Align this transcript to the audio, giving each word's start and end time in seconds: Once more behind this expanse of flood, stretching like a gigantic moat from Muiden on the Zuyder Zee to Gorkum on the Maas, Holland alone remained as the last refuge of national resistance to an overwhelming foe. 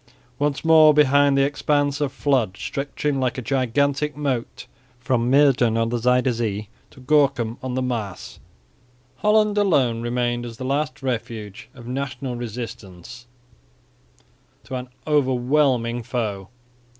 Once 0.39 0.65
more 0.65 0.95
behind 0.95 1.37
this 1.37 1.45
expanse 1.47 2.01
of 2.01 2.11
flood, 2.11 2.57
stretching 2.57 3.19
like 3.19 3.37
a 3.37 3.41
gigantic 3.43 4.17
moat 4.17 4.65
from 4.97 5.29
Muiden 5.29 5.77
on 5.77 5.89
the 5.89 5.99
Zuyder 5.99 6.31
Zee 6.31 6.69
to 6.89 7.01
Gorkum 7.01 7.59
on 7.61 7.75
the 7.75 7.83
Maas, 7.83 8.39
Holland 9.17 9.59
alone 9.59 10.01
remained 10.01 10.43
as 10.43 10.57
the 10.57 10.65
last 10.65 11.03
refuge 11.03 11.69
of 11.75 11.85
national 11.85 12.35
resistance 12.35 13.27
to 14.63 14.73
an 14.73 14.89
overwhelming 15.05 16.01
foe. 16.01 16.49